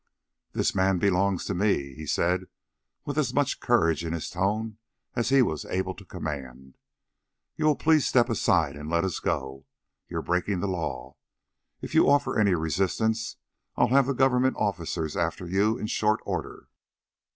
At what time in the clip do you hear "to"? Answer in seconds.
1.45-1.53, 5.93-6.03